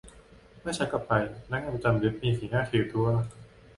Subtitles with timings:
[0.61, 1.13] เมื่อฉันกลับไป
[1.43, 3.07] พนักงานประจำลิฟต์มีสีหน้าถือตัว